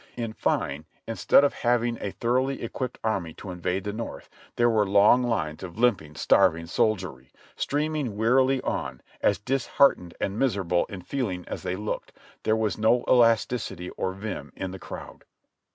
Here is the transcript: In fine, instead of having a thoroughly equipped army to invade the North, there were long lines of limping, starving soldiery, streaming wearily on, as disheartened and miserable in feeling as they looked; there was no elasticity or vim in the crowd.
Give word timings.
In 0.17 0.33
fine, 0.33 0.85
instead 1.07 1.43
of 1.43 1.53
having 1.53 1.99
a 2.01 2.09
thoroughly 2.09 2.63
equipped 2.63 2.97
army 3.03 3.35
to 3.35 3.51
invade 3.51 3.83
the 3.83 3.93
North, 3.93 4.31
there 4.55 4.67
were 4.67 4.83
long 4.87 5.21
lines 5.21 5.61
of 5.61 5.77
limping, 5.77 6.15
starving 6.15 6.65
soldiery, 6.65 7.31
streaming 7.55 8.17
wearily 8.17 8.61
on, 8.63 9.03
as 9.21 9.37
disheartened 9.37 10.15
and 10.19 10.39
miserable 10.39 10.85
in 10.87 11.03
feeling 11.03 11.45
as 11.47 11.61
they 11.61 11.75
looked; 11.75 12.13
there 12.41 12.55
was 12.57 12.79
no 12.79 13.05
elasticity 13.07 13.91
or 13.91 14.13
vim 14.13 14.51
in 14.55 14.71
the 14.71 14.79
crowd. 14.79 15.23